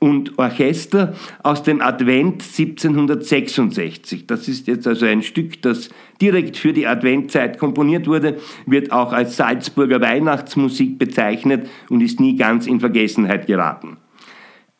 und 0.00 0.38
Orchester 0.38 1.14
aus 1.42 1.62
dem 1.62 1.80
Advent 1.80 2.42
1766. 2.42 4.26
Das 4.26 4.48
ist 4.48 4.66
jetzt 4.68 4.86
also 4.86 5.06
ein 5.06 5.22
Stück, 5.22 5.60
das 5.62 5.90
direkt 6.20 6.56
für 6.56 6.72
die 6.72 6.86
Adventzeit 6.86 7.58
komponiert 7.58 8.06
wurde, 8.06 8.38
wird 8.66 8.92
auch 8.92 9.12
als 9.12 9.36
Salzburger 9.36 10.00
Weihnachtsmusik 10.00 10.98
bezeichnet 10.98 11.68
und 11.88 12.00
ist 12.00 12.20
nie 12.20 12.36
ganz 12.36 12.66
in 12.66 12.80
Vergessenheit 12.80 13.46
geraten. 13.46 13.96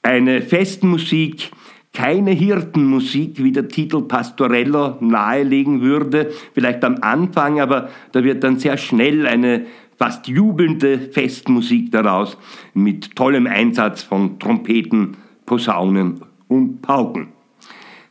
Eine 0.02 0.40
Festmusik, 0.40 1.50
keine 1.92 2.30
Hirtenmusik, 2.30 3.42
wie 3.42 3.52
der 3.52 3.68
Titel 3.68 4.02
Pastorello 4.02 4.96
nahelegen 5.00 5.80
würde, 5.80 6.30
vielleicht 6.54 6.84
am 6.84 6.98
Anfang, 7.00 7.60
aber 7.60 7.88
da 8.12 8.22
wird 8.22 8.44
dann 8.44 8.58
sehr 8.58 8.76
schnell 8.76 9.26
eine 9.26 9.66
fast 9.96 10.28
jubelnde 10.28 10.98
Festmusik 10.98 11.90
daraus 11.90 12.38
mit 12.72 13.16
tollem 13.16 13.46
Einsatz 13.46 14.02
von 14.02 14.38
Trompeten, 14.38 15.16
Posaunen 15.44 16.20
und 16.46 16.82
Pauken. 16.82 17.28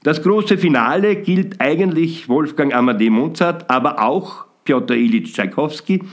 Das 0.04 0.22
große 0.22 0.58
Finale 0.58 1.18
gilt 1.18 1.60
eigentlich 1.62 2.30
Wolfgang 2.30 2.74
Amadee 2.74 3.10
Mozart, 3.10 3.70
aber 3.70 4.02
auch 4.04 4.46
Piotr 4.64 4.96
Ilyich 4.96 5.34
Tschaikowski. 5.34 6.04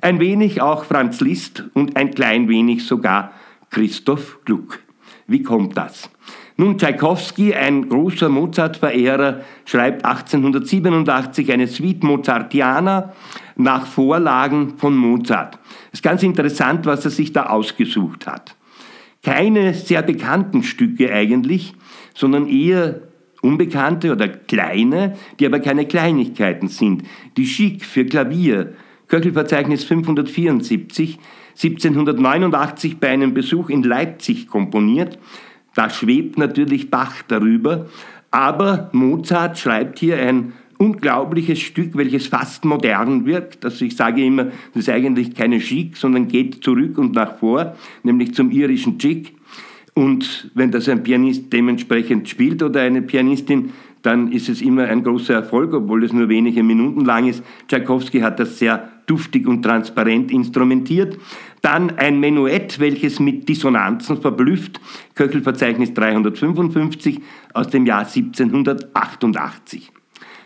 ein 0.00 0.20
wenig 0.20 0.60
auch 0.60 0.84
Franz 0.84 1.20
Liszt 1.20 1.64
und 1.72 1.96
ein 1.96 2.10
klein 2.10 2.48
wenig 2.48 2.86
sogar 2.86 3.32
Christoph 3.70 4.38
Gluck. 4.44 4.80
Wie 5.26 5.42
kommt 5.42 5.76
das? 5.76 6.10
Nun, 6.56 6.78
Tschaikowski, 6.78 7.52
ein 7.52 7.88
großer 7.88 8.28
Mozart-Verehrer, 8.28 9.40
schreibt 9.64 10.04
1887 10.04 11.52
eine 11.52 11.66
Suite 11.66 12.04
Mozartiana 12.04 13.12
nach 13.56 13.86
Vorlagen 13.86 14.78
von 14.78 14.94
Mozart. 14.94 15.58
Es 15.92 15.98
ist 15.98 16.02
ganz 16.02 16.22
interessant, 16.22 16.86
was 16.86 17.04
er 17.04 17.10
sich 17.10 17.32
da 17.32 17.46
ausgesucht 17.46 18.28
hat. 18.28 18.54
Keine 19.24 19.74
sehr 19.74 20.02
bekannten 20.02 20.62
Stücke 20.62 21.12
eigentlich, 21.12 21.74
sondern 22.14 22.46
eher 22.46 23.00
unbekannte 23.42 24.12
oder 24.12 24.28
kleine, 24.28 25.16
die 25.40 25.46
aber 25.46 25.58
keine 25.58 25.86
Kleinigkeiten 25.86 26.68
sind. 26.68 27.02
Die 27.36 27.46
Chic 27.46 27.84
für 27.84 28.04
Klavier, 28.04 28.74
Köchelverzeichnis 29.08 29.82
574, 29.84 31.18
1789 31.56 32.98
bei 32.98 33.08
einem 33.08 33.34
Besuch 33.34 33.70
in 33.70 33.82
Leipzig 33.82 34.46
komponiert, 34.46 35.18
da 35.74 35.90
schwebt 35.90 36.38
natürlich 36.38 36.90
Bach 36.90 37.22
darüber, 37.28 37.86
aber 38.30 38.90
Mozart 38.92 39.58
schreibt 39.58 39.98
hier 39.98 40.18
ein 40.18 40.52
unglaubliches 40.78 41.60
Stück, 41.60 41.96
welches 41.96 42.26
fast 42.26 42.64
modern 42.64 43.26
wirkt. 43.26 43.64
Also 43.64 43.84
ich 43.84 43.96
sage 43.96 44.24
immer, 44.24 44.46
das 44.72 44.84
ist 44.84 44.88
eigentlich 44.88 45.34
keine 45.34 45.58
Chic, 45.58 45.96
sondern 45.96 46.28
geht 46.28 46.64
zurück 46.64 46.98
und 46.98 47.14
nach 47.14 47.38
vor, 47.38 47.76
nämlich 48.02 48.34
zum 48.34 48.50
irischen 48.50 48.98
Chic. 48.98 49.34
Und 49.94 50.50
wenn 50.54 50.72
das 50.72 50.88
ein 50.88 51.02
Pianist 51.02 51.52
dementsprechend 51.52 52.28
spielt 52.28 52.62
oder 52.62 52.80
eine 52.80 53.02
Pianistin, 53.02 53.70
dann 54.02 54.32
ist 54.32 54.48
es 54.48 54.60
immer 54.60 54.84
ein 54.84 55.02
großer 55.02 55.34
Erfolg, 55.34 55.72
obwohl 55.72 56.04
es 56.04 56.12
nur 56.12 56.28
wenige 56.28 56.62
Minuten 56.62 57.04
lang 57.04 57.26
ist. 57.26 57.42
Tchaikovsky 57.68 58.20
hat 58.20 58.38
das 58.38 58.58
sehr 58.58 58.88
duftig 59.06 59.46
und 59.46 59.62
transparent 59.62 60.30
instrumentiert. 60.30 61.16
Dann 61.64 61.96
ein 61.96 62.20
Menuett, 62.20 62.78
welches 62.78 63.20
mit 63.20 63.48
Dissonanzen 63.48 64.20
verblüfft, 64.20 64.82
Köchelverzeichnis 65.14 65.94
355 65.94 67.22
aus 67.54 67.68
dem 67.68 67.86
Jahr 67.86 68.00
1788. 68.00 69.90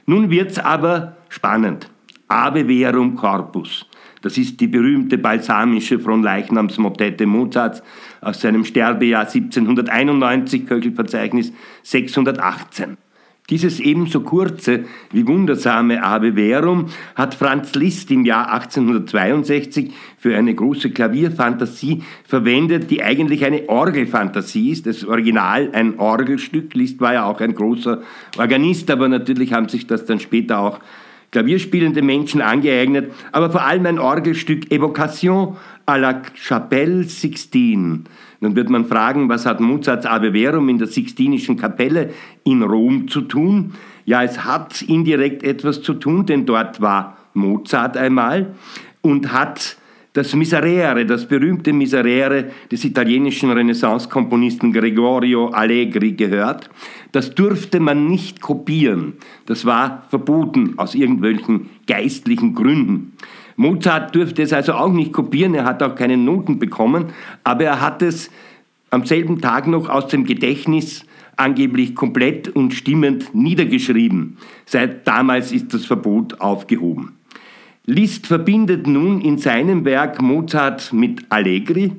Nun 0.07 0.31
wird's 0.31 0.61
aber 0.61 1.17
spannend. 1.29 1.91
Ave 2.29 2.67
Verum 2.67 3.17
Corpus. 3.17 3.85
Das 4.23 4.39
ist 4.39 4.61
die 4.61 4.69
berühmte 4.69 5.19
balsamische 5.19 5.99
Fronleichnamsmotette 5.99 7.27
Mozarts 7.27 7.83
aus 8.21 8.41
seinem 8.41 8.65
Sterbejahr 8.65 9.27
1791, 9.27 10.67
Köchelverzeichnis 10.69 11.53
618. 11.83 12.97
Dieses 13.51 13.81
ebenso 13.81 14.21
kurze 14.21 14.85
wie 15.11 15.27
wundersame 15.27 16.03
Ave 16.05 16.35
Verum 16.35 16.91
hat 17.15 17.35
Franz 17.35 17.75
Liszt 17.75 18.11
im 18.11 18.27
Jahr 18.27 18.53
1862 18.53 19.91
für 20.19 20.37
eine 20.37 20.55
große 20.55 20.91
Klavierfantasie 20.91 22.03
verwendet, 22.25 22.91
die 22.91 23.03
eigentlich 23.03 23.47
eine 23.47 23.67
Orgelfantasie 23.71 24.73
ist. 24.73 24.87
Das 24.87 25.03
Original 25.03 25.71
ein 25.73 25.99
Orgelstück. 25.99 26.75
Liszt 26.75 27.01
war 27.01 27.15
ja 27.15 27.25
auch 27.25 27.41
ein 27.41 27.55
großer 27.55 28.03
Organist, 28.37 28.91
aber 28.91 29.09
natürlich 29.09 29.55
haben 29.55 29.71
sich 29.71 29.87
das 29.87 30.05
dann 30.05 30.21
später 30.21 30.59
auch 30.59 30.81
klavierspielende 31.31 32.03
Menschen 32.03 32.43
angeeignet, 32.43 33.13
aber 33.33 33.51
vor 33.51 33.63
allem 33.63 33.87
ein 33.87 33.99
Orgelstück 33.99 34.71
Evocation 34.71 35.57
à 35.87 35.97
la 35.97 36.23
Chapelle 36.35 37.05
Sixtine. 37.05 38.01
Nun 38.41 38.55
wird 38.55 38.71
man 38.71 38.85
fragen, 38.85 39.29
was 39.29 39.47
hat 39.47 39.61
Mozarts 39.61 40.07
Ave 40.07 40.33
Verum 40.33 40.69
in 40.69 40.79
der 40.79 40.87
Sixtinischen 40.87 41.57
Kapelle 41.57 42.11
in 42.45 42.63
Rom 42.63 43.09
zu 43.09 43.23
tun? 43.23 43.73
Ja, 44.05 44.23
es 44.23 44.45
hat 44.45 44.83
indirekt 44.83 45.43
etwas 45.43 45.83
zu 45.83 45.95
tun, 45.95 46.25
denn 46.25 46.47
dort 46.47 46.81
war 46.81 47.17
Mozart 47.35 47.97
einmal 47.97 48.55
und 49.01 49.33
hat 49.33 49.77
das 50.13 50.35
Miserere, 50.35 51.05
das 51.07 51.29
berühmte 51.29 51.73
Miserere 51.73 52.47
des 52.73 52.85
italienischen 52.85 53.51
Renaissance-Komponisten 53.51 54.73
Gregorio 54.73 55.49
Allegri 55.51 56.13
gehört. 56.13 56.71
Das 57.13 57.35
durfte 57.35 57.79
man 57.79 58.07
nicht 58.07 58.41
kopieren. 58.41 59.15
Das 59.47 59.65
war 59.65 60.05
verboten 60.09 60.75
aus 60.77 60.95
irgendwelchen 60.95 61.71
geistlichen 61.87 62.55
Gründen. 62.55 63.13
Mozart 63.59 64.15
durfte 64.15 64.43
es 64.43 64.53
also 64.53 64.75
auch 64.75 64.93
nicht 64.93 65.13
kopieren, 65.13 65.53
er 65.53 65.65
hat 65.65 65.83
auch 65.83 65.97
keine 65.97 66.17
Noten 66.17 66.61
bekommen, 66.61 67.07
aber 67.43 67.65
er 67.65 67.81
hat 67.81 68.03
es 68.03 68.31
am 68.91 69.05
selben 69.05 69.41
Tag 69.41 69.67
noch 69.67 69.89
aus 69.89 70.07
dem 70.07 70.25
Gedächtnis 70.25 71.05
angeblich 71.37 71.97
komplett 71.97 72.49
und 72.49 72.73
stimmend 72.73 73.35
niedergeschrieben. 73.35 74.39
Seit 74.65 75.09
damals 75.09 75.51
ist 75.51 75.75
das 75.75 75.87
Verbot 75.87 76.41
aufgehoben. 76.41 77.17
Liszt 77.85 78.29
verbindet 78.29 78.87
nun 78.87 79.21
in 79.21 79.39
seinem 79.39 79.85
Werk 79.85 80.23
Mozart 80.23 80.93
mit 80.93 81.27
Allegri, 81.29 81.93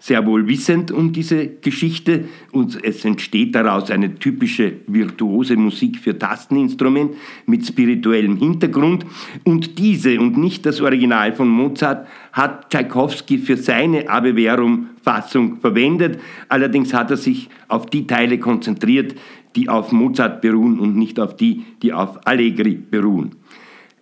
sehr 0.00 0.26
wohl 0.26 0.48
wissend 0.48 0.90
um 0.90 1.12
diese 1.12 1.46
Geschichte 1.46 2.24
und 2.52 2.82
es 2.82 3.04
entsteht 3.04 3.54
daraus 3.54 3.90
eine 3.90 4.14
typische 4.14 4.72
virtuose 4.86 5.56
Musik 5.56 5.98
für 5.98 6.18
Tasteninstrument 6.18 7.12
mit 7.44 7.66
spirituellem 7.66 8.38
Hintergrund 8.38 9.04
und 9.44 9.78
diese 9.78 10.18
und 10.18 10.38
nicht 10.38 10.64
das 10.64 10.80
Original 10.80 11.34
von 11.34 11.48
Mozart 11.48 12.08
hat 12.32 12.70
Tchaikovsky 12.70 13.36
für 13.36 13.58
seine 13.58 14.08
Ave 14.08 14.34
Verum 14.34 14.88
Fassung 15.02 15.60
verwendet. 15.60 16.18
Allerdings 16.48 16.94
hat 16.94 17.10
er 17.10 17.16
sich 17.18 17.50
auf 17.68 17.86
die 17.86 18.06
Teile 18.06 18.38
konzentriert, 18.38 19.14
die 19.54 19.68
auf 19.68 19.92
Mozart 19.92 20.40
beruhen 20.40 20.78
und 20.78 20.96
nicht 20.96 21.20
auf 21.20 21.36
die, 21.36 21.64
die 21.82 21.92
auf 21.92 22.26
Allegri 22.26 22.74
beruhen 22.74 23.39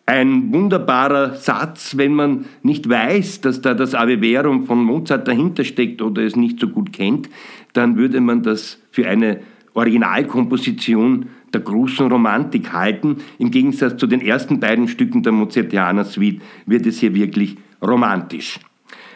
ein 0.09 0.55
wunderbarer 0.55 1.35
Satz, 1.35 1.99
wenn 1.99 2.14
man 2.14 2.47
nicht 2.62 2.88
weiß, 2.88 3.42
dass 3.42 3.61
da 3.61 3.75
das 3.75 3.94
Ave 3.94 4.18
Verum 4.18 4.64
von 4.64 4.83
Mozart 4.83 5.29
dahinter 5.29 5.64
steckt 5.64 6.01
oder 6.01 6.23
es 6.23 6.35
nicht 6.35 6.59
so 6.59 6.68
gut 6.68 6.94
kennt, 6.94 7.29
dann 7.75 7.99
würde 7.99 8.23
man 8.23 8.42
das 8.42 8.81
für 8.90 9.07
eine 9.07 9.40
Originalkomposition 9.75 11.27
der 11.53 11.61
großen 11.61 12.11
Romantik 12.11 12.73
halten. 12.73 13.18
Im 13.38 13.51
Gegensatz 13.51 13.99
zu 13.99 14.07
den 14.07 14.23
ersten 14.23 14.61
beiden 14.61 14.88
Stücken 14.88 15.23
der 15.23 15.33
Mozartianer 15.33 16.05
Suite 16.05 16.40
wird 16.64 16.87
es 16.87 17.01
hier 17.01 17.14
wirklich 17.14 17.59
romantisch. 17.83 18.61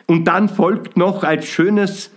Und 0.04 0.28
dann 0.28 0.50
folgt 0.50 0.98
noch 0.98 1.24
als 1.24 1.48
schönes 1.48 2.12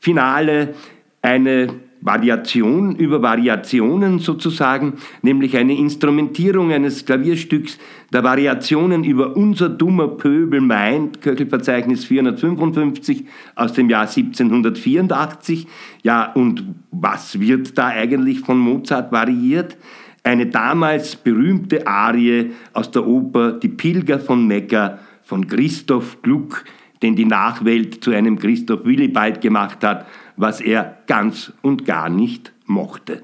Finale 0.00 0.74
eine 1.22 1.68
Variation 2.00 2.96
über 2.96 3.22
Variationen 3.22 4.18
sozusagen, 4.18 4.94
nämlich 5.22 5.56
eine 5.56 5.76
Instrumentierung 5.76 6.72
eines 6.72 7.04
Klavierstücks 7.04 7.78
der 8.12 8.24
Variationen 8.24 9.04
über 9.04 9.36
Unser 9.36 9.68
dummer 9.68 10.08
Pöbel 10.08 10.60
meint, 10.60 11.20
Köchelverzeichnis 11.20 12.04
455 12.04 13.24
aus 13.54 13.72
dem 13.72 13.90
Jahr 13.90 14.08
1784. 14.08 15.66
Ja, 16.02 16.32
und 16.32 16.64
was 16.90 17.40
wird 17.40 17.76
da 17.76 17.88
eigentlich 17.88 18.40
von 18.40 18.58
Mozart 18.58 19.12
variiert? 19.12 19.76
Eine 20.22 20.46
damals 20.46 21.16
berühmte 21.16 21.86
Arie 21.86 22.52
aus 22.72 22.90
der 22.90 23.06
Oper 23.06 23.52
Die 23.52 23.68
Pilger 23.68 24.18
von 24.18 24.46
Mekka 24.46 24.98
von 25.22 25.46
Christoph 25.46 26.22
Gluck, 26.22 26.64
den 27.02 27.14
die 27.14 27.24
Nachwelt 27.24 28.02
zu 28.02 28.10
einem 28.10 28.38
Christoph 28.38 28.84
Willibald 28.84 29.40
gemacht 29.40 29.84
hat, 29.84 30.06
was 30.38 30.60
er 30.60 30.98
ganz 31.06 31.52
und 31.62 31.84
gar 31.84 32.08
nicht 32.08 32.52
mochte. 32.66 33.22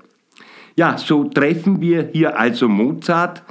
Ja, 0.77 0.99
so 0.99 1.25
treffen 1.25 1.81
wir 1.81 2.11
hier 2.13 2.39
also 2.39 2.69
Mozart 2.69 3.43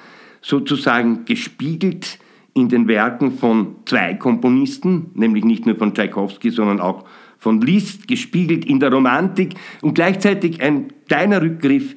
sozusagen 0.41 1.25
gespiegelt 1.25 2.19
in 2.53 2.69
den 2.69 2.87
Werken 2.87 3.31
von 3.31 3.77
zwei 3.85 4.13
Komponisten, 4.13 5.11
nämlich 5.15 5.43
nicht 5.43 5.65
nur 5.65 5.75
von 5.75 5.93
Tchaikovsky, 5.93 6.51
sondern 6.51 6.79
auch 6.79 7.05
von 7.39 7.61
Liszt, 7.61 8.07
gespiegelt 8.07 8.65
in 8.65 8.79
der 8.79 8.91
Romantik 8.91 9.55
und 9.81 9.95
gleichzeitig 9.95 10.61
ein 10.61 10.93
kleiner 11.07 11.41
Rückgriff 11.41 11.95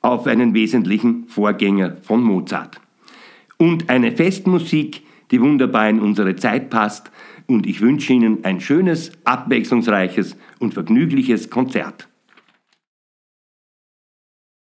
auf 0.00 0.26
einen 0.26 0.54
wesentlichen 0.54 1.26
Vorgänger 1.26 1.96
von 2.02 2.22
Mozart. 2.22 2.80
Und 3.56 3.90
eine 3.90 4.12
Festmusik, 4.12 5.02
die 5.30 5.40
wunderbar 5.40 5.88
in 5.88 6.00
unsere 6.00 6.36
Zeit 6.36 6.70
passt, 6.70 7.10
und 7.46 7.66
ich 7.66 7.80
wünsche 7.80 8.12
Ihnen 8.12 8.44
ein 8.44 8.60
schönes, 8.60 9.12
abwechslungsreiches 9.24 10.36
und 10.58 10.74
vergnügliches 10.74 11.50
Konzert. 11.50 12.08